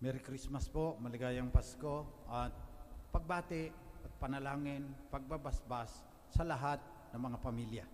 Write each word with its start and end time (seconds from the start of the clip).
Merry 0.00 0.24
Christmas 0.24 0.64
po, 0.64 0.96
maligayang 0.96 1.52
Pasko 1.52 2.24
at 2.32 2.48
pagbati 3.12 3.68
at 4.00 4.12
panalangin, 4.16 4.88
pagbabasbas 5.12 6.08
sa 6.32 6.40
lahat 6.40 6.80
ng 7.12 7.20
mga 7.20 7.38
pamilya. 7.44 7.84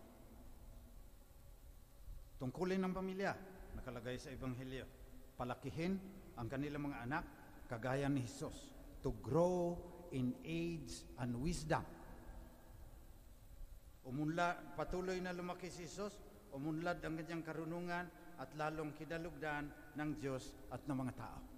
Tungkulin 2.39 2.79
ng 2.79 2.95
pamilya, 2.95 3.34
nakalagay 3.75 4.23
sa 4.23 4.30
Ebanghelyo, 4.30 4.87
palakihin 5.34 5.98
ang 6.39 6.46
kanilang 6.46 6.95
mga 6.95 7.11
anak 7.11 7.25
kagaya 7.66 8.07
ni 8.07 8.23
Jesus 8.23 8.70
to 9.02 9.11
grow 9.18 9.75
in 10.14 10.30
age 10.46 11.11
and 11.18 11.34
wisdom. 11.43 11.82
Umunlad, 14.07 14.79
patuloy 14.79 15.18
na 15.18 15.34
lumaki 15.34 15.66
si 15.75 15.91
Jesus, 15.91 16.14
umunlad 16.54 17.02
ang 17.02 17.18
kanyang 17.18 17.43
karunungan 17.43 18.07
at 18.39 18.54
lalong 18.54 18.95
kidalugdan 18.95 19.67
ng 19.99 20.11
Diyos 20.23 20.54
at 20.71 20.86
ng 20.86 20.95
mga 20.95 21.14
tao. 21.18 21.56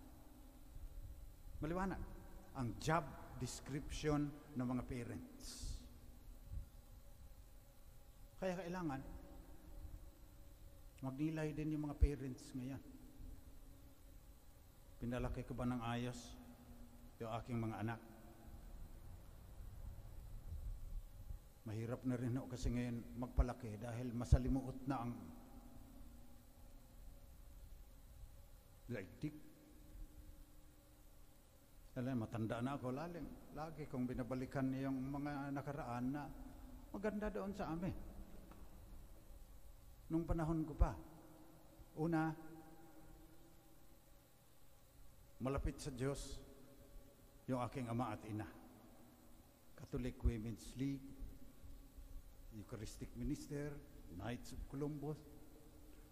Maliwanag 1.58 2.02
ang 2.54 2.74
job 2.78 3.02
description 3.42 4.30
ng 4.54 4.66
mga 4.66 4.82
parents. 4.86 5.74
Kaya 8.38 8.54
kailangan 8.62 9.02
magnilay 11.02 11.54
din 11.54 11.74
yung 11.74 11.90
mga 11.90 11.98
parents 11.98 12.54
ngayon. 12.54 12.82
Pinalaki 14.98 15.46
ko 15.46 15.54
ba 15.54 15.66
ng 15.66 15.82
ayos 15.82 16.38
yung 17.18 17.30
aking 17.34 17.59
mga 17.59 17.76
anak? 17.82 18.00
Mahirap 21.66 22.02
na 22.06 22.18
rin 22.18 22.38
ako 22.38 22.46
kasi 22.54 22.70
ngayon 22.70 23.02
magpalaki 23.18 23.78
dahil 23.78 24.14
masalimuot 24.14 24.78
na 24.86 24.96
ang 25.02 25.12
laigtik. 28.90 29.48
Alam, 31.99 32.23
matanda 32.23 32.63
na 32.63 32.79
ako 32.79 32.95
lalim. 32.95 33.27
Lagi 33.59 33.91
kong 33.91 34.07
binabalikan 34.07 34.71
yung 34.71 35.10
mga 35.10 35.51
nakaraan 35.51 36.15
na 36.15 36.30
maganda 36.95 37.27
doon 37.27 37.51
sa 37.51 37.74
amin. 37.74 37.90
Nung 40.07 40.23
panahon 40.23 40.63
ko 40.63 40.79
pa. 40.79 40.95
Una, 41.99 42.30
malapit 45.43 45.82
sa 45.82 45.90
Diyos 45.90 46.38
yung 47.51 47.66
aking 47.66 47.90
ama 47.90 48.15
at 48.15 48.23
ina. 48.30 48.46
Catholic 49.74 50.23
Women's 50.23 50.79
League, 50.79 51.02
Eucharistic 52.55 53.10
Minister, 53.18 53.74
Knights 54.15 54.55
of 54.55 54.62
Columbus. 54.71 55.18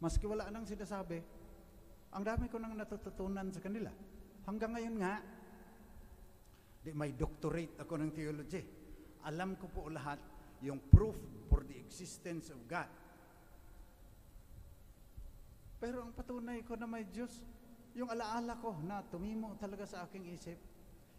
Maski 0.03 0.27
wala 0.27 0.51
nang 0.51 0.67
sinasabi, 0.67 1.23
ang 2.11 2.27
dami 2.27 2.51
ko 2.51 2.59
nang 2.59 2.75
natututunan 2.75 3.55
sa 3.55 3.63
kanila. 3.63 3.95
Hanggang 4.51 4.75
ngayon 4.75 4.99
nga, 4.99 5.36
di 6.87 6.95
may 6.95 7.19
doctorate 7.19 7.83
ako 7.83 7.99
ng 7.99 8.11
theology. 8.15 8.63
Alam 9.27 9.59
ko 9.59 9.67
po 9.67 9.91
lahat 9.91 10.23
yung 10.63 10.79
proof 10.87 11.19
for 11.51 11.67
the 11.67 11.75
existence 11.83 12.55
of 12.55 12.63
God. 12.71 12.87
Pero 15.83 16.07
ang 16.07 16.15
patunay 16.15 16.63
ko 16.63 16.79
na 16.79 16.87
may 16.87 17.03
Diyos, 17.11 17.43
yung 17.99 18.07
alaala 18.07 18.55
ko 18.63 18.79
na 18.87 19.03
tumimo 19.03 19.59
talaga 19.59 19.83
sa 19.83 20.07
aking 20.07 20.31
isip, 20.31 20.59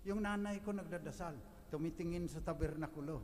yung 0.08 0.24
nanay 0.24 0.64
ko 0.64 0.72
nagdadasal, 0.72 1.36
tumitingin 1.68 2.32
sa 2.32 2.40
tabernakulo. 2.40 3.20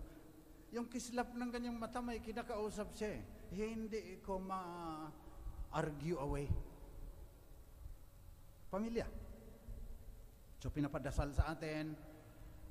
Yung 0.76 0.92
kislap 0.92 1.32
ng 1.32 1.48
kanyang 1.48 1.80
mata, 1.80 2.04
may 2.04 2.20
kinakausap 2.20 2.92
siya. 2.92 3.16
eh. 3.16 3.22
Hindi 3.56 4.20
ko 4.20 4.36
ma-argue 4.44 6.20
away. 6.20 6.52
Pamilya. 8.68 9.08
So 10.60 10.68
pinapadasal 10.74 11.32
sa 11.32 11.56
atin 11.56 12.13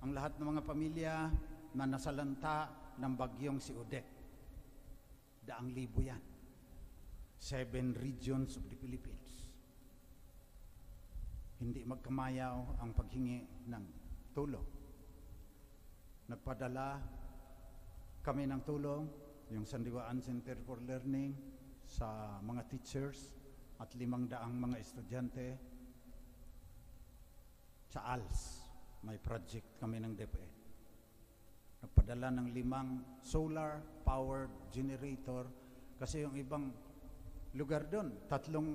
ang 0.03 0.11
lahat 0.11 0.35
ng 0.35 0.47
mga 0.51 0.63
pamilya 0.67 1.15
na 1.79 1.85
nasalanta 1.87 2.67
ng 2.99 3.13
bagyong 3.15 3.63
si 3.63 3.71
Odette. 3.71 4.19
Daang 5.47 5.71
libo 5.71 6.03
yan. 6.03 6.19
Seven 7.39 7.95
regions 7.95 8.59
of 8.59 8.67
the 8.67 8.79
Philippines. 8.79 9.47
Hindi 11.63 11.87
magkamayaw 11.87 12.83
ang 12.83 12.91
paghingi 12.91 13.67
ng 13.71 13.85
tulong. 14.35 14.67
Nagpadala 16.27 16.99
kami 18.23 18.47
ng 18.47 18.63
tulong, 18.67 19.07
yung 19.55 19.67
Sandiwaan 19.67 20.19
Center 20.19 20.59
for 20.63 20.83
Learning 20.83 21.35
sa 21.87 22.39
mga 22.43 22.67
teachers 22.71 23.35
at 23.79 23.91
limang 23.99 24.31
daang 24.31 24.55
mga 24.59 24.79
estudyante 24.79 25.59
sa 27.91 28.19
ALS. 28.19 28.62
May 29.03 29.19
project 29.19 29.83
kami 29.83 29.99
ng 29.99 30.15
DepEd. 30.15 30.51
Nagpadala 31.83 32.31
ng 32.31 32.49
limang 32.55 33.03
solar 33.27 33.83
powered 34.07 34.71
generator 34.71 35.51
kasi 35.99 36.23
yung 36.23 36.35
ibang 36.39 36.71
lugar 37.59 37.87
doon, 37.91 38.27
tatlong 38.31 38.67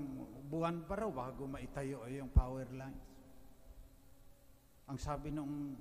buwan 0.47 0.83
pa 0.85 0.99
raw 0.99 1.09
bago 1.09 1.47
maitayo 1.47 2.03
yung 2.07 2.31
power 2.31 2.67
lines. 2.71 3.03
Ang 4.87 4.99
sabi 4.99 5.31
nung 5.31 5.75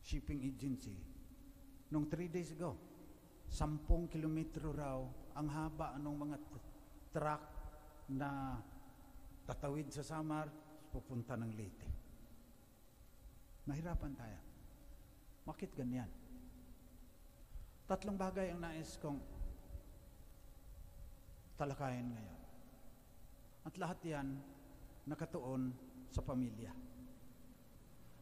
shipping 0.00 0.40
agency, 0.44 0.96
nung 1.92 2.08
three 2.08 2.32
days 2.32 2.56
ago, 2.56 2.76
sampung 3.50 4.08
kilometro 4.08 4.72
raw 4.72 5.02
ang 5.36 5.48
haba 5.52 5.98
ng 6.00 6.16
mga 6.16 6.36
truck 7.12 7.42
na 8.16 8.56
tatawid 9.44 9.90
sa 9.92 10.06
Samar, 10.06 10.48
pupunta 10.88 11.34
ng 11.36 11.52
Leyte. 11.52 11.99
Nahirapan 13.68 14.12
tayo. 14.16 14.38
Bakit 15.44 15.70
ganyan? 15.76 16.08
Tatlong 17.90 18.14
bagay 18.14 18.54
ang 18.54 18.62
nais 18.62 18.94
kong 19.02 19.18
talakayin 21.58 22.08
ngayon. 22.08 22.38
At 23.66 23.74
lahat 23.76 23.98
yan 24.06 24.28
nakatuon 25.04 25.74
sa 26.08 26.22
pamilya. 26.24 26.72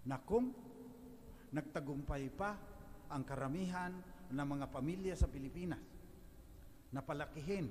Na 0.09 0.17
kung 0.19 0.51
nagtagumpay 1.53 2.33
pa 2.33 2.57
ang 3.13 3.23
karamihan 3.23 3.93
ng 4.29 4.47
mga 4.47 4.67
pamilya 4.73 5.15
sa 5.15 5.29
Pilipinas 5.29 5.81
na 6.89 7.05
palakihin 7.05 7.69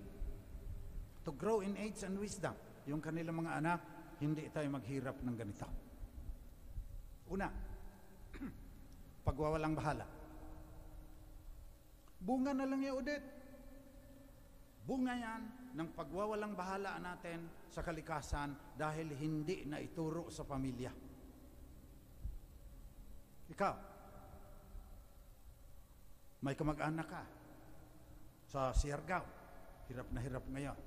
to 1.26 1.34
grow 1.34 1.66
in 1.66 1.74
age 1.76 2.06
and 2.06 2.16
wisdom 2.22 2.54
yung 2.88 3.04
kanilang 3.04 3.44
mga 3.44 3.60
anak, 3.60 3.80
hindi 4.24 4.48
tayo 4.48 4.72
maghirap 4.72 5.20
ng 5.20 5.36
ganito. 5.36 5.87
Una, 7.28 7.52
pagwawalang 9.28 9.76
bahala. 9.76 10.08
Bunga 12.18 12.52
na 12.56 12.66
lang 12.66 12.82
yung. 12.82 13.24
Bunga 14.88 15.14
yan 15.14 15.42
ng 15.76 15.90
pagwawalang 15.92 16.56
bahala 16.56 16.96
natin 17.04 17.44
sa 17.68 17.84
kalikasan 17.84 18.56
dahil 18.80 19.12
hindi 19.20 19.68
na 19.68 19.84
ituro 19.84 20.32
sa 20.32 20.48
pamilya. 20.48 20.90
Ikaw, 23.52 23.76
may 26.48 26.56
kamag-anak 26.56 27.08
ka 27.12 27.24
sa 28.48 28.72
Siargao. 28.72 29.28
Hirap 29.92 30.08
na 30.16 30.20
hirap 30.24 30.46
ngayon. 30.48 30.80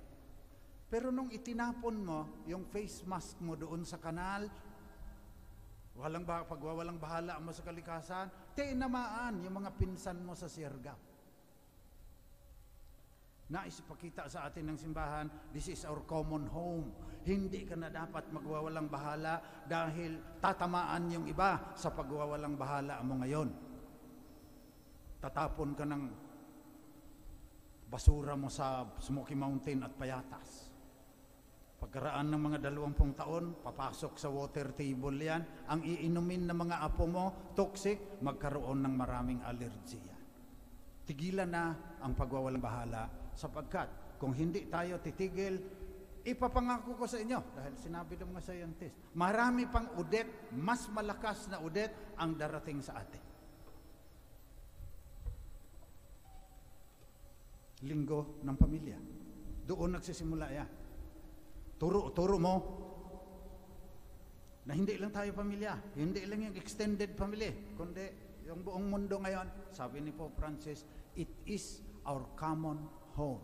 Pero 0.91 1.13
nung 1.15 1.31
itinapon 1.31 1.97
mo 2.01 2.21
yung 2.49 2.67
face 2.67 3.05
mask 3.07 3.39
mo 3.45 3.55
doon 3.55 3.85
sa 3.85 4.01
kanal, 4.01 4.49
walang 6.01 6.25
ba, 6.25 6.49
pagwawalang 6.49 6.97
bahala 6.97 7.37
mo 7.37 7.53
sa 7.53 7.61
kalikasan, 7.61 8.33
tinamaan 8.57 9.45
yung 9.45 9.61
mga 9.61 9.77
pinsan 9.77 10.25
mo 10.25 10.33
sa 10.33 10.49
Siargao. 10.49 10.97
Nais 13.51 13.83
ipakita 13.83 14.31
sa 14.31 14.47
atin 14.47 14.71
ng 14.71 14.79
simbahan, 14.79 15.27
this 15.51 15.67
is 15.69 15.83
our 15.83 16.07
common 16.07 16.47
home. 16.49 16.95
Hindi 17.27 17.67
ka 17.67 17.75
na 17.75 17.91
dapat 17.91 18.31
magwawalang 18.31 18.87
bahala 18.87 19.43
dahil 19.67 20.39
tatamaan 20.39 21.11
yung 21.11 21.27
iba 21.27 21.75
sa 21.75 21.91
pagwawalang 21.91 22.55
bahala 22.55 23.03
mo 23.03 23.19
ngayon. 23.21 23.51
Tatapon 25.19 25.75
ka 25.75 25.83
ng 25.85 26.03
basura 27.91 28.39
mo 28.39 28.47
sa 28.47 28.87
Smoky 29.03 29.35
Mountain 29.35 29.83
at 29.83 29.93
Payatas. 29.99 30.70
Pagkaraan 31.81 32.29
ng 32.29 32.43
mga 32.45 32.59
dalawampung 32.69 33.17
taon, 33.17 33.57
papasok 33.65 34.21
sa 34.21 34.29
water 34.29 34.77
table 34.77 35.17
yan. 35.17 35.65
Ang 35.73 35.81
iinumin 35.89 36.45
ng 36.45 36.59
mga 36.69 36.77
apo 36.85 37.09
mo, 37.09 37.57
toxic, 37.57 38.21
magkaroon 38.21 38.85
ng 38.85 38.95
maraming 39.01 39.41
allergy. 39.41 39.97
Tigilan 41.09 41.49
na 41.49 41.73
ang 42.05 42.13
pagwawalang 42.13 42.61
bahala 42.61 43.09
sapagkat 43.33 44.21
kung 44.21 44.37
hindi 44.37 44.69
tayo 44.69 45.01
titigil, 45.01 45.57
ipapangako 46.21 47.01
ko 47.01 47.09
sa 47.09 47.17
inyo, 47.17 47.41
dahil 47.57 47.75
sinabi 47.81 48.21
ng 48.21 48.29
mga 48.29 48.45
scientist, 48.45 48.95
marami 49.17 49.65
pang 49.65 49.89
udet, 49.97 50.53
mas 50.53 50.85
malakas 50.93 51.49
na 51.49 51.65
udet 51.65 52.13
ang 52.21 52.37
darating 52.37 52.85
sa 52.85 53.01
atin. 53.01 53.25
Linggo 57.89 58.45
ng 58.45 58.57
pamilya. 58.61 59.01
Doon 59.65 59.97
nagsisimula 59.97 60.47
yan. 60.53 60.69
Turo, 61.81 62.13
turo 62.13 62.37
mo. 62.37 62.55
Na 64.69 64.77
hindi 64.77 65.01
lang 65.01 65.09
tayo 65.09 65.33
pamilya, 65.33 65.97
hindi 65.97 66.29
lang 66.29 66.53
yung 66.53 66.57
extended 66.61 67.17
family, 67.17 67.73
kundi 67.73 68.05
yung 68.45 68.61
buong 68.61 68.93
mundo 68.93 69.17
ngayon, 69.17 69.73
sabi 69.73 70.05
ni 70.05 70.13
Pope 70.13 70.37
Francis, 70.37 70.85
it 71.17 71.33
is 71.49 71.81
our 72.05 72.21
common 72.37 72.85
home. 73.17 73.41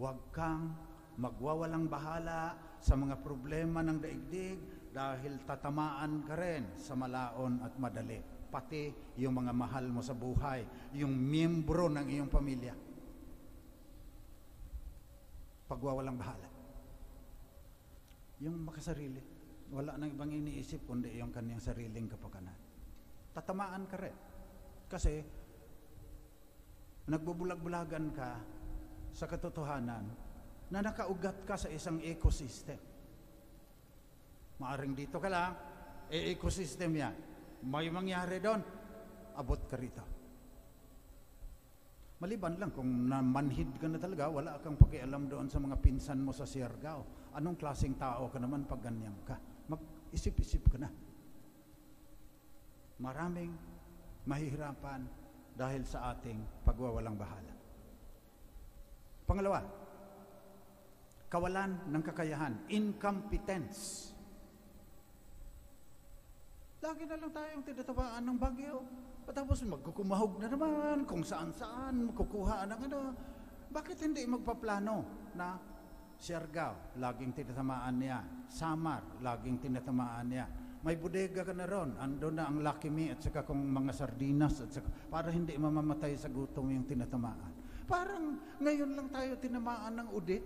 Huwag 0.00 0.32
kang 0.32 0.72
magwawalang 1.20 1.84
bahala 1.92 2.56
sa 2.80 2.96
mga 2.96 3.20
problema 3.20 3.84
ng 3.84 4.00
daigdig 4.00 4.90
dahil 4.96 5.44
tatamaan 5.44 6.24
ka 6.24 6.32
rin 6.32 6.80
sa 6.80 6.96
malaon 6.96 7.60
at 7.60 7.76
madali. 7.76 8.24
Pati 8.48 9.12
yung 9.20 9.44
mga 9.44 9.52
mahal 9.52 9.92
mo 9.92 10.00
sa 10.00 10.16
buhay, 10.16 10.64
yung 10.96 11.12
miyembro 11.12 11.92
ng 11.92 12.08
iyong 12.08 12.32
pamilya. 12.32 12.72
Pagwawalang 15.68 16.16
bahala. 16.16 16.55
Yung 18.44 18.68
makasarili, 18.68 19.22
wala 19.72 19.96
nang 19.96 20.12
ibang 20.12 20.28
iniisip 20.28 20.84
kundi 20.84 21.16
yung 21.16 21.32
kanyang 21.32 21.62
sariling 21.62 22.08
kapakanan. 22.10 22.56
Tatamaan 23.32 23.84
ka 23.88 23.96
rin. 23.96 24.16
Kasi, 24.86 25.14
nagbubulag-bulagan 27.06 28.06
ka 28.12 28.30
sa 29.14 29.24
katotohanan 29.24 30.04
na 30.68 30.78
nakaugat 30.82 31.46
ka 31.46 31.54
sa 31.56 31.70
isang 31.70 32.02
ecosystem. 32.02 32.78
Maaring 34.60 34.94
dito 34.96 35.20
ka 35.20 35.28
lang, 35.28 35.52
e 36.10 36.32
ecosystem 36.34 36.92
yan. 36.96 37.14
May 37.66 37.88
mangyari 37.88 38.40
doon, 38.40 38.60
abot 39.36 39.60
ka 39.68 39.76
rito. 39.76 40.15
Maliban 42.16 42.56
lang 42.56 42.72
kung 42.72 42.88
namanhid 43.12 43.76
ka 43.76 43.92
na 43.92 44.00
talaga, 44.00 44.32
wala 44.32 44.56
kang 44.64 44.80
pakialam 44.80 45.28
doon 45.28 45.52
sa 45.52 45.60
mga 45.60 45.76
pinsan 45.84 46.24
mo 46.24 46.32
sa 46.32 46.48
Siargao. 46.48 47.04
Anong 47.36 47.60
klaseng 47.60 47.92
tao 48.00 48.32
ka 48.32 48.40
naman 48.40 48.64
pag 48.64 48.80
ganyan 48.80 49.12
ka? 49.28 49.36
Mag-isip-isip 49.68 50.64
ka 50.72 50.80
na. 50.80 50.88
Maraming 52.96 53.52
mahihirapan 54.24 55.04
dahil 55.52 55.84
sa 55.84 56.16
ating 56.16 56.64
pagwawalang 56.64 57.20
bahala. 57.20 57.52
Pangalawa, 59.28 59.60
kawalan 61.28 61.84
ng 61.92 62.02
kakayahan, 62.04 62.54
incompetence. 62.72 64.08
Lagi 66.80 67.04
na 67.04 67.20
lang 67.20 67.32
tayong 67.34 67.64
tinatawaan 67.66 68.24
ng 68.24 68.38
bagyo. 68.40 68.80
Tapos 69.26 69.62
magkukumahog 69.66 70.38
na 70.38 70.48
naman 70.48 71.02
kung 71.04 71.26
saan-saan, 71.26 72.14
kukuha 72.14 72.66
ng 72.70 72.80
ano. 72.90 73.00
Bakit 73.70 73.98
hindi 74.06 74.22
magpaplano 74.24 74.94
na 75.34 75.58
Siargao, 76.16 76.96
laging 76.96 77.32
tinatamaan 77.36 77.94
niya. 78.00 78.18
Samar, 78.48 79.20
laging 79.20 79.68
tinatamaan 79.68 80.26
niya. 80.32 80.46
May 80.80 80.96
bodega 80.96 81.44
ka 81.44 81.52
na 81.52 81.68
ron. 81.68 81.98
Ando 82.00 82.32
na 82.32 82.48
ang 82.48 82.64
Lucky 82.64 82.88
Me 82.88 83.12
at 83.12 83.20
saka 83.20 83.44
kung 83.44 83.60
mga 83.60 83.92
sardinas 83.92 84.64
at 84.64 84.70
saka, 84.72 84.88
para 85.12 85.28
hindi 85.28 85.52
mamamatay 85.58 86.16
sa 86.16 86.32
gutom 86.32 86.72
yung 86.72 86.88
tinatamaan. 86.88 87.52
Parang 87.84 88.58
ngayon 88.58 88.90
lang 88.96 89.08
tayo 89.12 89.36
tinamaan 89.36 89.92
ng 90.02 90.08
udit. 90.14 90.44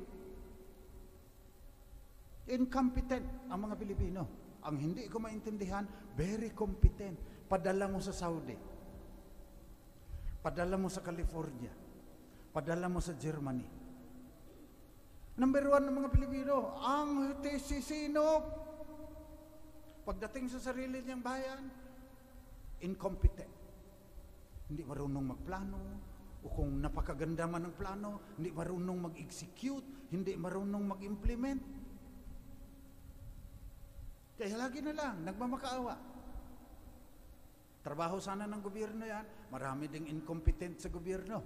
Incompetent 2.51 3.47
ang 3.47 3.71
mga 3.71 3.75
Pilipino. 3.79 4.23
Ang 4.67 4.77
hindi 4.77 5.07
ko 5.07 5.23
maintindihan, 5.23 5.87
very 6.19 6.51
competent. 6.51 7.47
Padala 7.47 7.87
mo 7.87 8.03
sa 8.03 8.13
Saudi. 8.13 8.70
Padala 10.41 10.81
mo 10.81 10.89
sa 10.89 11.05
California. 11.05 11.73
Padala 12.51 12.89
mo 12.89 12.99
sa 13.05 13.13
Germany. 13.13 13.69
Number 15.37 15.65
one 15.69 15.85
ng 15.89 15.97
mga 16.01 16.11
Pilipino, 16.13 16.81
ang 16.81 17.41
tesisinop. 17.45 18.45
Pagdating 20.05 20.49
sa 20.49 20.61
sarili 20.61 21.05
niyang 21.05 21.23
bayan, 21.23 21.63
incompetent. 22.81 23.53
Hindi 24.69 24.83
marunong 24.83 25.25
magplano, 25.37 25.81
o 26.41 26.49
kung 26.49 26.81
napakaganda 26.81 27.45
man 27.45 27.69
ng 27.69 27.77
plano, 27.77 28.33
hindi 28.41 28.49
marunong 28.49 29.13
mag-execute, 29.13 30.09
hindi 30.09 30.33
marunong 30.41 30.85
mag-implement. 30.97 31.63
Kaya 34.41 34.57
lagi 34.57 34.81
na 34.81 34.97
lang, 34.97 35.21
nagmamakaawa. 35.21 36.10
Trabaho 37.81 38.21
sana 38.21 38.45
ng 38.45 38.61
gobyerno 38.61 39.09
yan, 39.09 39.49
marami 39.49 39.89
ding 39.89 40.05
incompetent 40.05 40.77
sa 40.85 40.93
gobyerno. 40.93 41.41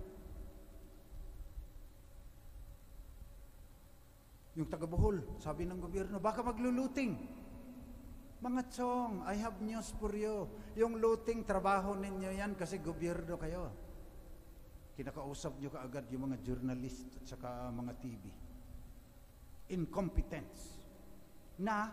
Yung 4.54 4.66
taga 4.70 4.86
Bohol, 4.86 5.22
sabi 5.38 5.66
ng 5.66 5.78
gobyerno, 5.78 6.18
baka 6.18 6.42
magluluting. 6.42 7.14
Mga 8.42 8.62
chong, 8.70 9.26
I 9.26 9.34
have 9.38 9.58
news 9.62 9.94
for 9.98 10.14
you. 10.14 10.46
Yung 10.78 10.98
looting, 10.98 11.46
trabaho 11.46 11.94
ninyo 11.98 12.30
yan 12.34 12.58
kasi 12.58 12.78
gobyerno 12.82 13.34
kayo. 13.38 13.70
Kinakausap 14.94 15.58
nyo 15.58 15.70
kaagad 15.74 16.06
yung 16.14 16.30
mga 16.30 16.38
journalist 16.42 17.18
at 17.18 17.24
saka 17.34 17.70
mga 17.70 17.92
TV. 17.98 18.22
Incompetence. 19.74 20.78
Na, 21.58 21.90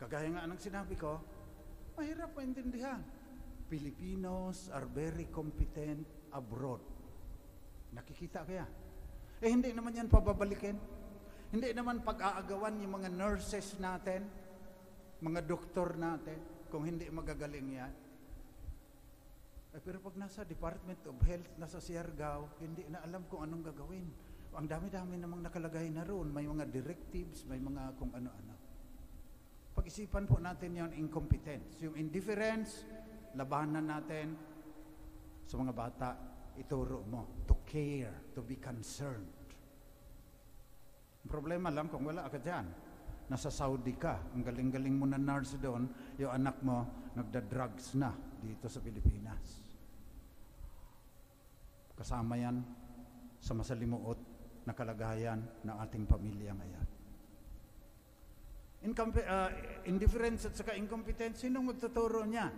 kagaya 0.00 0.28
nga 0.32 0.48
ng 0.48 0.60
sinabi 0.60 0.96
ko, 0.96 1.20
mahirap 1.96 2.36
maintindihan. 2.36 3.00
Filipinos 3.66 4.70
are 4.70 4.86
very 4.86 5.26
competent 5.32 6.06
abroad. 6.30 6.84
Nakikita 7.90 8.46
kaya? 8.46 8.68
Eh 9.42 9.50
hindi 9.50 9.74
naman 9.74 9.96
yan 9.96 10.06
pababalikin. 10.06 10.78
Hindi 11.50 11.72
naman 11.72 12.04
pag-aagawan 12.04 12.78
yung 12.84 13.00
mga 13.00 13.10
nurses 13.10 13.78
natin, 13.80 14.28
mga 15.24 15.40
doktor 15.46 15.96
natin, 15.96 16.38
kung 16.70 16.84
hindi 16.84 17.08
magagaling 17.08 17.68
yan. 17.78 17.92
Eh, 19.76 19.80
pero 19.84 20.00
pag 20.00 20.16
nasa 20.16 20.42
Department 20.42 21.04
of 21.04 21.16
Health, 21.22 21.52
nasa 21.60 21.78
Siargao, 21.84 22.48
hindi 22.64 22.88
na 22.88 23.04
alam 23.04 23.28
kung 23.28 23.44
anong 23.44 23.72
gagawin. 23.72 24.08
Ang 24.56 24.66
dami-dami 24.72 25.20
namang 25.20 25.44
nakalagay 25.44 25.92
na 25.92 26.00
roon. 26.00 26.32
May 26.32 26.48
mga 26.48 26.64
directives, 26.72 27.44
may 27.44 27.60
mga 27.60 27.92
kung 28.00 28.08
ano-ano. 28.16 28.55
Pag-isipan 29.76 30.24
po 30.24 30.40
natin 30.40 30.72
yung 30.72 30.92
incompetence. 30.96 31.84
Yung 31.84 32.00
indifference, 32.00 32.88
labanan 33.36 33.84
natin 33.84 34.32
sa 35.44 35.60
mga 35.60 35.72
bata, 35.76 36.08
ituro 36.56 37.04
mo 37.04 37.44
to 37.44 37.60
care, 37.68 38.32
to 38.32 38.40
be 38.40 38.56
concerned. 38.56 39.28
Problema 41.28 41.68
lang 41.68 41.92
kung 41.92 42.08
wala 42.08 42.24
ka 42.32 42.40
dyan. 42.40 42.66
Nasa 43.28 43.52
Saudi 43.52 43.92
ka, 43.98 44.32
ang 44.32 44.40
galing-galing 44.40 44.96
mo 44.96 45.04
na 45.04 45.20
nurse 45.20 45.60
doon, 45.60 45.90
yung 46.16 46.32
anak 46.32 46.56
mo 46.64 47.10
nagda-drugs 47.12 47.98
na 48.00 48.14
dito 48.40 48.70
sa 48.72 48.80
Pilipinas. 48.80 49.60
Kasama 51.98 52.38
yan 52.40 52.64
sa 53.42 53.52
masalimuot 53.52 54.18
na 54.64 54.72
kalagayan 54.72 55.42
ng 55.66 55.76
ating 55.84 56.06
pamilya 56.08 56.54
ngayon. 56.54 56.95
Incompe- 58.86 59.26
uh, 59.26 59.50
indifference 59.82 60.46
at 60.46 60.54
saka 60.54 60.78
incompetence, 60.78 61.42
sinong 61.42 61.74
magtuturo 61.74 62.22
niya? 62.22 62.54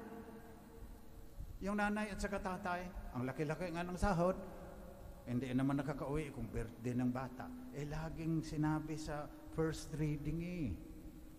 Yung 1.65 1.81
nanay 1.81 2.13
at 2.13 2.21
saka 2.21 2.37
tatay, 2.37 2.85
ang 3.17 3.25
laki-laki 3.25 3.73
nga 3.73 3.81
ng 3.81 3.97
sahod, 3.97 4.37
hindi 5.25 5.49
naman 5.57 5.81
nakakauwi 5.81 6.29
kung 6.37 6.53
birthday 6.53 6.93
ng 6.93 7.09
bata. 7.09 7.49
Eh, 7.73 7.89
laging 7.89 8.45
sinabi 8.45 9.01
sa 9.01 9.25
first 9.57 9.93
reading 9.97 10.39
eh, 10.45 10.69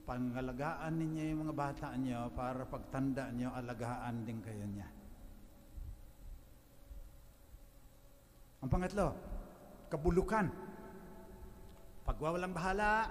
pangalagaan 0.10 0.98
ninyo 0.98 1.24
yung 1.32 1.42
mga 1.46 1.56
bata 1.56 1.88
niyo 1.94 2.34
para 2.34 2.66
pagtanda 2.66 3.30
niyo, 3.30 3.54
alagaan 3.54 4.26
din 4.26 4.42
kayo 4.42 4.66
niya. 4.66 4.90
Ang 8.60 8.70
pangatlo, 8.74 9.14
kabulukan. 9.88 10.50
Pagwawalang 12.10 12.52
bahala, 12.52 13.08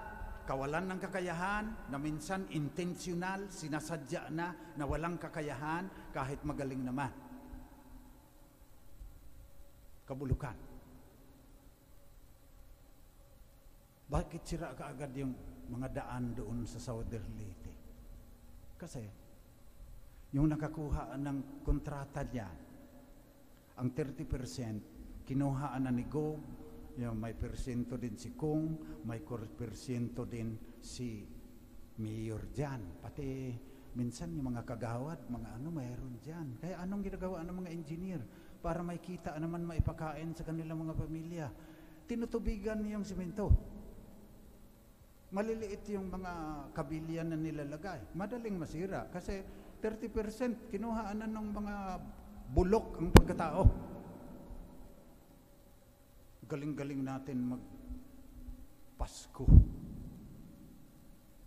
kawalan 0.49 0.89
ng 0.89 0.97
kakayahan 0.97 1.93
na 1.93 2.01
minsan 2.01 2.49
intentional, 2.57 3.53
sinasadya 3.53 4.33
na 4.33 4.73
na 4.73 4.83
walang 4.89 5.21
kakayahan 5.21 5.85
kahit 6.09 6.41
magaling 6.41 6.81
naman. 6.81 7.13
Kabulukan. 10.09 10.57
Bakit 14.09 14.41
sira 14.41 14.73
kaagad 14.73 15.13
yung 15.21 15.37
mga 15.69 16.01
daan 16.01 16.33
doon 16.33 16.65
sa 16.65 16.81
Southern 16.81 17.29
Leyte? 17.37 17.73
Kasi 18.73 19.05
yung 20.33 20.49
nakakuha 20.49 21.13
ng 21.13 21.61
kontrata 21.61 22.25
niya, 22.25 22.49
ang 23.77 23.93
30%, 23.93 25.29
kinuhaan 25.29 25.85
na 25.85 25.93
ni 25.93 26.09
Gob, 26.09 26.58
yung 26.99 27.15
may 27.15 27.31
persento 27.31 27.95
din 27.95 28.19
si 28.19 28.35
Kung, 28.35 28.75
may 29.07 29.23
persento 29.55 30.27
din 30.27 30.59
si 30.83 31.23
Mayor 31.99 32.51
dyan. 32.51 32.99
Pati 32.99 33.25
minsan 33.95 34.35
yung 34.35 34.51
mga 34.53 34.67
kagawad, 34.67 35.27
mga 35.31 35.49
ano, 35.59 35.67
mayroon 35.71 36.15
dyan. 36.19 36.47
Kaya 36.59 36.83
anong 36.83 37.03
ginagawa 37.07 37.43
ng 37.47 37.55
mga 37.63 37.69
engineer 37.71 38.21
para 38.59 38.83
may 38.83 38.99
kita 38.99 39.35
naman 39.39 39.63
maipakain 39.63 40.35
sa 40.35 40.43
kanilang 40.43 40.83
mga 40.83 40.95
pamilya? 40.95 41.47
Tinutubigan 42.07 42.83
yung 42.83 43.07
simento. 43.07 43.51
Maliliit 45.29 45.85
yung 45.93 46.09
mga 46.09 46.31
kabilyan 46.73 47.31
na 47.31 47.37
nilalagay. 47.37 48.01
Madaling 48.17 48.57
masira 48.57 49.05
kasi 49.13 49.45
30% 49.79 50.73
kinuhaan 50.73 51.21
na 51.21 51.27
ng 51.29 51.47
mga 51.53 51.75
bulok 52.49 52.97
ang 52.99 53.09
pagkatao. 53.13 53.88
Galing-galing 56.49 57.05
natin 57.05 57.37
mag 57.45 57.61
Pasko. 58.97 59.45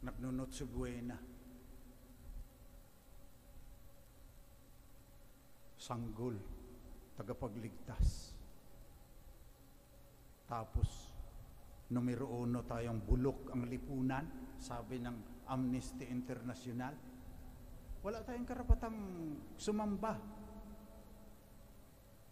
Nagnunot 0.07 0.55
si 0.55 0.63
Buena. 0.63 1.19
Sanggol, 5.75 6.39
tagapagligtas. 7.19 8.31
Tapos, 10.47 11.11
numero 11.91 12.31
uno 12.31 12.63
tayong 12.63 13.03
bulok 13.03 13.51
ang 13.51 13.67
lipunan, 13.67 14.55
sabi 14.63 15.03
ng 15.03 15.51
Amnesty 15.51 16.07
International. 16.07 16.95
Wala 18.07 18.23
tayong 18.23 18.47
karapatang 18.47 18.99
sumamba. 19.59 20.15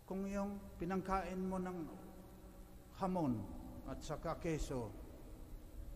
Kung 0.07 0.23
yung 0.31 0.79
pinangkain 0.79 1.43
mo 1.43 1.59
ng 1.59 2.10
hamon 3.01 3.41
at 3.89 3.99
saka 4.05 4.37
keso, 4.37 4.93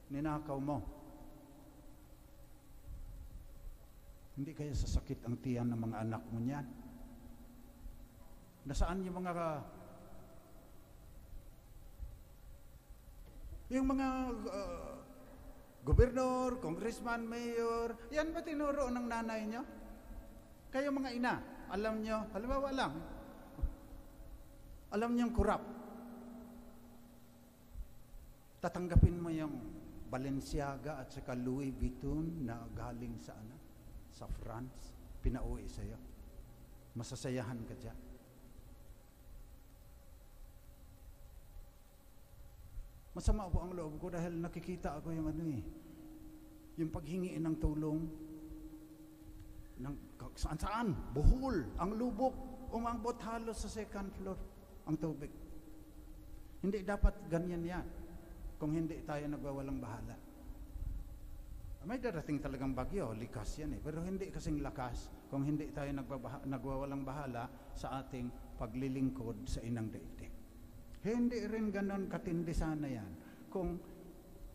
ninakaw 0.08 0.56
mo. 0.56 0.80
Hindi 4.34 4.50
kaya 4.50 4.74
sasakit 4.74 5.22
ang 5.22 5.38
tiyan 5.38 5.70
ng 5.70 5.80
mga 5.84 5.96
anak 6.02 6.22
mo 6.32 6.42
niyan? 6.42 6.66
Nasaan 8.66 9.04
yung 9.06 9.20
mga 9.20 9.32
yung 13.70 13.86
mga 13.86 14.08
uh, 14.48 14.94
gobernador, 15.84 16.58
congressman, 16.58 17.28
mayor, 17.28 17.94
yan 18.08 18.32
ba 18.32 18.40
tinuro 18.40 18.88
ng 18.88 19.06
nanay 19.06 19.44
nyo? 19.44 19.62
Kayo 20.72 20.90
mga 20.90 21.10
ina, 21.14 21.34
alam 21.70 22.02
nyo, 22.02 22.26
halimbawa 22.34 22.68
lang, 22.74 22.92
alam 24.90 25.10
nyo 25.14 25.22
yung 25.28 25.36
kurap. 25.36 25.73
Tatanggapin 28.64 29.20
mo 29.20 29.28
yung 29.28 29.60
Balenciaga 30.08 31.04
at 31.04 31.12
saka 31.12 31.36
Louis 31.36 31.68
Vuitton 31.68 32.48
na 32.48 32.64
galing 32.72 33.12
sa 33.20 33.36
ano, 33.36 33.60
sa 34.08 34.24
France, 34.24 34.88
pinauwi 35.20 35.68
sa'yo. 35.68 36.00
Masasayahan 36.96 37.60
ka 37.68 37.76
dyan. 37.76 37.98
Masama 43.12 43.52
po 43.52 43.68
ang 43.68 43.76
loob 43.76 44.00
ko 44.00 44.08
dahil 44.08 44.32
nakikita 44.40 44.96
ako 44.96 45.12
yung 45.12 45.28
ano 45.28 45.44
eh, 45.44 45.62
yung 46.80 46.88
paghingi 46.88 47.36
ng 47.36 47.56
tulong 47.60 48.00
ng 49.76 49.94
saan 50.40 50.56
saan, 50.56 50.88
buhol, 51.12 51.68
ang 51.76 52.00
lubok, 52.00 52.32
umambot 52.72 53.20
halos 53.28 53.60
sa 53.60 53.68
second 53.68 54.08
floor 54.16 54.40
ang 54.88 54.96
tubig. 54.96 55.28
Hindi 56.64 56.80
dapat 56.80 57.28
ganyan 57.28 57.60
yan 57.60 58.03
kung 58.58 58.74
hindi 58.74 59.02
tayo 59.02 59.24
nagwawalang 59.28 59.78
bahala. 59.78 60.16
May 61.84 62.00
darating 62.00 62.40
talagang 62.40 62.72
bagyo, 62.72 63.12
likas 63.12 63.60
yan 63.60 63.76
eh. 63.76 63.80
Pero 63.84 64.00
hindi 64.00 64.32
kasing 64.32 64.64
lakas 64.64 65.12
kung 65.28 65.44
hindi 65.44 65.68
tayo 65.68 65.92
nagbabaha, 65.92 66.48
nagwawalang 66.48 67.04
bahala 67.04 67.44
sa 67.76 68.00
ating 68.00 68.56
paglilingkod 68.56 69.44
sa 69.44 69.60
inang 69.60 69.92
daigdig. 69.92 70.32
Hindi 71.04 71.44
rin 71.44 71.68
ganon 71.68 72.08
katindi 72.08 72.56
sana 72.56 72.88
yan. 72.88 73.12
Kung 73.52 73.76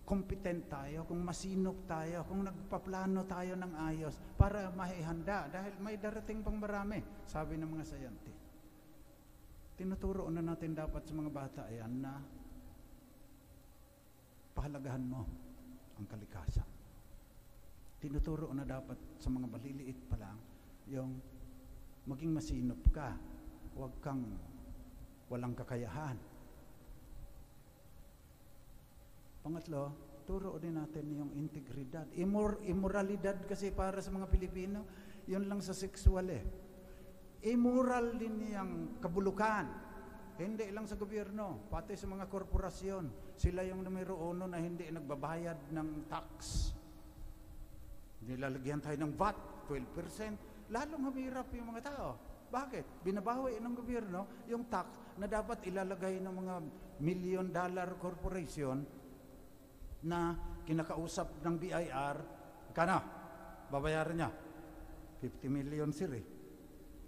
competent 0.10 0.66
tayo, 0.74 1.06
kung 1.06 1.22
masinop 1.22 1.86
tayo, 1.86 2.26
kung 2.26 2.42
nagpaplano 2.42 3.22
tayo 3.30 3.54
ng 3.54 3.74
ayos 3.78 4.18
para 4.34 4.74
mahihanda 4.74 5.46
dahil 5.54 5.78
may 5.78 6.02
darating 6.02 6.42
pang 6.42 6.58
marami, 6.58 6.98
sabi 7.30 7.62
ng 7.62 7.70
mga 7.70 7.86
sayante. 7.86 8.34
Tinuturo 9.78 10.26
na 10.34 10.42
natin 10.42 10.74
dapat 10.74 11.06
sa 11.06 11.14
mga 11.14 11.30
bata 11.30 11.64
yan 11.70 12.02
na 12.02 12.18
pahalagahan 14.60 15.00
mo 15.08 15.24
ang 15.96 16.04
kalikasan. 16.04 16.68
Tinuturo 18.04 18.52
na 18.52 18.68
dapat 18.68 19.00
sa 19.16 19.32
mga 19.32 19.48
baliliit 19.48 19.96
pa 20.12 20.20
lang 20.20 20.36
yung 20.92 21.16
maging 22.04 22.36
masinop 22.36 22.84
ka, 22.92 23.16
huwag 23.80 23.96
kang 24.04 24.20
walang 25.32 25.56
kakayahan. 25.56 26.20
Pangatlo, 29.40 29.96
turo 30.28 30.60
din 30.60 30.76
natin 30.76 31.08
yung 31.08 31.32
integridad. 31.40 32.12
Imor 32.20 32.60
immoralidad 32.68 33.40
kasi 33.48 33.72
para 33.72 34.04
sa 34.04 34.12
mga 34.12 34.28
Pilipino, 34.28 34.84
yun 35.24 35.48
lang 35.48 35.64
sa 35.64 35.72
sexual 35.72 36.28
eh. 36.28 36.44
Immoral 37.48 38.20
din 38.20 38.52
yung 38.52 39.00
kabulukan. 39.00 39.88
Hindi 40.40 40.72
lang 40.72 40.88
sa 40.88 40.96
gobyerno, 40.96 41.68
pati 41.68 42.00
sa 42.00 42.08
mga 42.08 42.32
korporasyon. 42.32 43.36
Sila 43.36 43.60
yung 43.68 43.84
numero 43.84 44.16
uno 44.16 44.48
na 44.48 44.56
hindi 44.56 44.88
nagbabayad 44.88 45.76
ng 45.76 45.90
tax. 46.08 46.72
Nilalagyan 48.24 48.80
tayo 48.80 48.96
ng 49.04 49.14
VAT, 49.20 49.68
12%. 49.68 50.72
Lalong 50.72 51.04
humirap 51.12 51.52
yung 51.52 51.76
mga 51.76 51.92
tao. 51.92 52.16
Bakit? 52.48 53.04
Binabawi 53.04 53.60
ng 53.60 53.76
gobyerno 53.76 54.48
yung 54.48 54.72
tax 54.72 54.96
na 55.20 55.28
dapat 55.28 55.60
ilalagay 55.68 56.24
ng 56.24 56.32
mga 56.32 56.56
million 57.04 57.48
dollar 57.52 58.00
corporation 58.00 58.80
na 60.08 60.40
kinakausap 60.64 61.44
ng 61.44 61.56
BIR, 61.60 62.18
kana, 62.72 63.04
babayaran 63.68 64.16
niya. 64.16 64.32
50 65.20 65.52
million 65.52 65.92
sir 65.92 66.16
eh. 66.16 66.24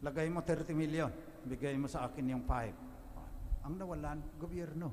Lagay 0.04 0.28
mo 0.28 0.44
30 0.44 0.76
million, 0.76 1.08
bigay 1.48 1.80
mo 1.80 1.88
sa 1.88 2.12
akin 2.12 2.36
yung 2.36 2.44
5. 2.44 2.91
Ang 3.66 3.78
nawalan, 3.78 4.20
gobyerno. 4.42 4.90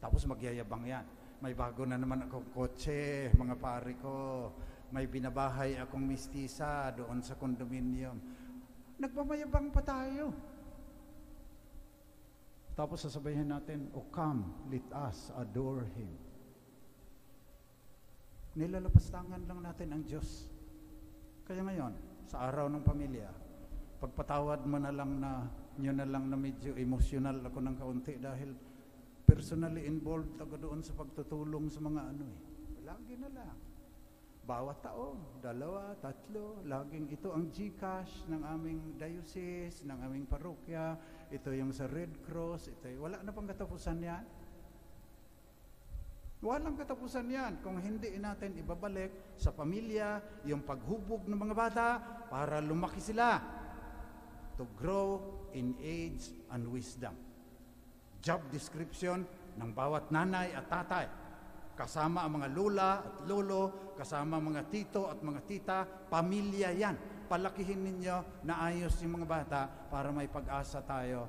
Tapos 0.00 0.24
magyayabang 0.24 0.84
yan. 0.84 1.06
May 1.40 1.56
bago 1.56 1.88
na 1.88 1.96
naman 1.96 2.28
akong 2.28 2.52
kotse, 2.52 3.32
mga 3.32 3.56
pari 3.56 3.96
ko. 3.96 4.48
May 4.92 5.08
binabahay 5.08 5.80
akong 5.80 6.04
mistisa 6.04 6.92
doon 6.92 7.24
sa 7.24 7.38
condominium. 7.40 8.16
Nagmamayabang 9.00 9.72
pa 9.72 9.80
tayo. 9.80 10.34
Tapos 12.76 13.04
sasabihin 13.04 13.48
natin, 13.48 13.92
O 13.96 14.08
come, 14.08 14.68
let 14.72 14.84
us 15.08 15.32
adore 15.36 15.84
Him. 15.96 16.12
Nilalapastangan 18.56 19.46
lang 19.46 19.60
natin 19.62 19.88
ang 19.94 20.02
Diyos. 20.02 20.48
Kaya 21.46 21.60
ngayon, 21.60 21.92
sa 22.26 22.50
araw 22.50 22.72
ng 22.72 22.82
pamilya, 22.82 23.30
pagpatawad 24.00 24.64
mo 24.64 24.80
na 24.80 24.90
lang 24.90 25.20
na, 25.20 25.44
nyo 25.80 25.92
na 25.96 26.04
lang 26.04 26.28
na 26.28 26.36
medyo 26.36 26.76
emotional 26.76 27.40
ako 27.40 27.58
ng 27.64 27.76
kaunti 27.80 28.14
dahil 28.20 28.52
personally 29.24 29.88
involved 29.88 30.36
ako 30.36 30.60
doon 30.60 30.80
sa 30.84 30.92
pagtutulong 30.92 31.72
sa 31.72 31.80
mga 31.80 32.00
ano 32.04 32.24
eh. 32.28 32.38
Lagi 32.84 33.14
na 33.16 33.28
lang. 33.32 33.56
Bawat 34.44 34.82
taon, 34.82 35.40
dalawa, 35.40 35.94
tatlo, 36.02 36.60
laging 36.66 37.06
ito 37.14 37.30
ang 37.30 37.48
GCash 37.54 38.26
ng 38.26 38.42
aming 38.42 38.98
diocese, 38.98 39.86
ng 39.86 39.98
aming 40.04 40.26
parokya, 40.26 40.98
ito 41.30 41.54
yung 41.54 41.70
sa 41.70 41.86
Red 41.86 42.18
Cross, 42.26 42.74
ito 42.74 42.90
wala 42.98 43.22
na 43.22 43.30
pang 43.30 43.46
katapusan 43.46 44.02
yan. 44.02 44.24
Walang 46.40 46.72
katapusan 46.72 47.28
yan 47.28 47.60
kung 47.60 47.76
hindi 47.76 48.16
natin 48.16 48.56
ibabalik 48.56 49.36
sa 49.36 49.52
pamilya 49.52 50.24
yung 50.48 50.64
paghubog 50.64 51.28
ng 51.28 51.36
mga 51.36 51.54
bata 51.54 51.88
para 52.32 52.64
lumaki 52.64 52.96
sila 52.96 53.36
to 54.56 54.64
grow 54.72 55.20
in 55.54 55.74
age 55.80 56.30
and 56.50 56.66
wisdom. 56.68 57.14
Job 58.20 58.44
description 58.52 59.24
ng 59.56 59.70
bawat 59.72 60.12
nanay 60.12 60.52
at 60.52 60.68
tatay 60.68 61.06
kasama 61.80 62.28
ang 62.28 62.36
mga 62.36 62.48
lula 62.52 63.00
at 63.00 63.16
lolo, 63.24 63.96
kasama 63.96 64.36
ang 64.36 64.52
mga 64.52 64.68
tito 64.68 65.08
at 65.08 65.24
mga 65.24 65.40
tita, 65.48 65.78
pamilya 65.88 66.76
yan. 66.76 67.24
Palakihin 67.24 67.80
ninyo 67.80 68.44
na 68.44 68.68
ayos 68.68 69.00
yung 69.00 69.16
mga 69.16 69.28
bata 69.28 69.60
para 69.88 70.12
may 70.12 70.28
pag-asa 70.28 70.84
tayo 70.84 71.24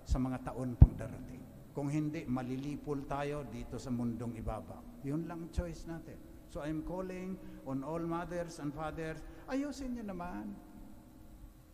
sa 0.00 0.16
mga 0.16 0.40
taon 0.48 0.72
pang 0.80 0.96
darating. 0.96 1.44
Kung 1.76 1.92
hindi, 1.92 2.24
malilipol 2.24 3.04
tayo 3.04 3.44
dito 3.44 3.76
sa 3.76 3.92
mundong 3.92 4.40
ibabaw. 4.40 5.04
Yun 5.04 5.28
lang 5.28 5.52
choice 5.52 5.84
natin. 5.84 6.16
So 6.48 6.64
I'm 6.64 6.80
calling 6.82 7.36
on 7.68 7.84
all 7.84 8.00
mothers 8.00 8.56
and 8.56 8.72
fathers, 8.72 9.20
ayusin 9.52 10.00
nyo 10.00 10.16
naman. 10.16 10.56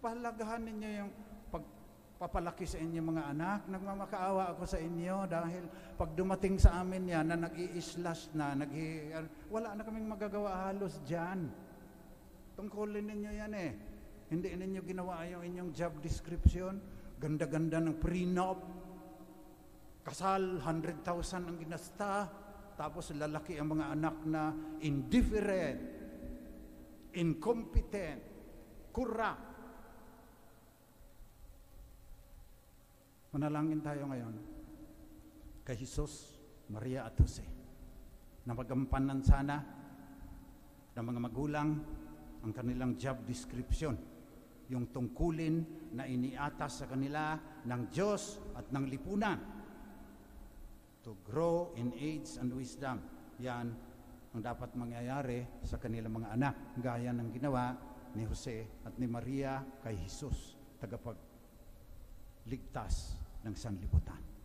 Pahalagahan 0.02 0.66
ninyo 0.66 0.90
yung 0.98 1.10
pagpapalaki 2.16 2.64
sa 2.64 2.80
inyo 2.80 3.04
mga 3.04 3.24
anak. 3.36 3.60
Nagmamakaawa 3.68 4.56
ako 4.56 4.64
sa 4.64 4.80
inyo 4.80 5.28
dahil 5.28 5.68
pag 6.00 6.16
dumating 6.16 6.56
sa 6.56 6.80
amin 6.80 7.12
yan 7.12 7.28
na 7.28 7.36
nag-i-slash 7.36 8.32
na, 8.32 8.56
nag 8.56 8.72
wala 9.52 9.76
na 9.76 9.84
kaming 9.84 10.08
magagawa 10.08 10.64
halos 10.64 10.96
dyan. 11.04 11.52
Tungkulin 12.56 13.04
ninyo 13.04 13.30
yan 13.36 13.52
eh. 13.52 13.70
Hindi 14.32 14.48
ninyo 14.48 14.80
ginawa 14.80 15.28
yung 15.28 15.44
inyong 15.44 15.70
job 15.76 16.00
description. 16.00 16.80
Ganda-ganda 17.20 17.84
ng 17.84 18.00
prenup, 18.00 18.64
kasal, 20.00 20.64
100,000 20.64 21.04
ang 21.52 21.56
ginasta, 21.60 22.32
tapos 22.80 23.12
lalaki 23.12 23.60
ang 23.60 23.76
mga 23.76 23.92
anak 23.92 24.16
na 24.24 24.56
indifferent, 24.80 25.80
incompetent, 27.12 28.20
corrupt. 28.88 29.55
Manalangin 33.36 33.84
tayo 33.84 34.08
ngayon 34.08 34.32
kay 35.60 35.76
Jesus, 35.76 36.40
Maria 36.72 37.04
at 37.04 37.20
Jose 37.20 37.44
na 38.48 38.56
magampanan 38.56 39.20
sana 39.20 39.60
ng 40.96 41.04
mga 41.04 41.20
magulang 41.20 41.76
ang 42.40 42.52
kanilang 42.56 42.96
job 42.96 43.28
description, 43.28 43.92
yung 44.72 44.88
tungkulin 44.88 45.68
na 45.92 46.08
iniatas 46.08 46.80
sa 46.80 46.88
kanila 46.88 47.36
ng 47.68 47.92
Diyos 47.92 48.40
at 48.56 48.72
ng 48.72 48.88
lipunan 48.88 49.36
to 51.04 51.20
grow 51.20 51.76
in 51.76 51.92
age 51.92 52.40
and 52.40 52.56
wisdom. 52.56 53.04
Yan 53.44 53.68
ang 54.32 54.40
dapat 54.40 54.72
mangyayari 54.80 55.60
sa 55.60 55.76
kanilang 55.76 56.24
mga 56.24 56.40
anak, 56.40 56.72
gaya 56.80 57.12
ng 57.12 57.28
ginawa 57.36 57.76
ni 58.16 58.24
Jose 58.24 58.80
at 58.80 58.96
ni 58.96 59.04
Maria 59.04 59.60
kay 59.84 59.92
Jesus, 59.92 60.56
tagapagligtas 60.80 63.25
ng 63.46 63.54
sanlibutan. 63.54 64.35